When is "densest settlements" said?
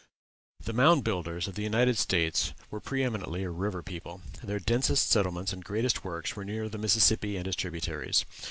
4.57-5.53